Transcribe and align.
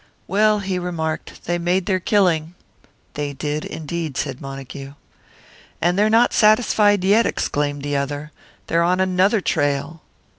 "Well," 0.25 0.61
he 0.61 0.79
remarked, 0.79 1.43
"they 1.45 1.59
made 1.59 1.85
their 1.85 1.99
killing." 1.99 2.55
"They 3.13 3.33
did, 3.33 3.63
indeed," 3.63 4.17
said 4.17 4.41
Montague. 4.41 4.93
"And 5.79 5.95
they're 5.95 6.09
not 6.09 6.33
satisfied 6.33 7.03
yet," 7.03 7.27
exclaimed 7.27 7.83
the 7.83 7.97
other. 7.97 8.31
"They're 8.65 8.81
on 8.81 8.99
another 8.99 9.41
trail!" 9.41 10.01